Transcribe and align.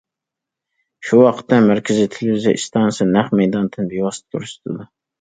شۇ 1.09 1.19
ۋاقىتتا 1.25 1.59
مەركىزىي 1.67 2.11
تېلېۋىزىيە 2.17 2.57
ئىستانسىسى 2.63 3.09
نەق 3.13 3.33
مەيداندىن 3.39 3.95
بىۋاسىتە 3.97 4.39
كۆرسىتىدۇ. 4.43 4.93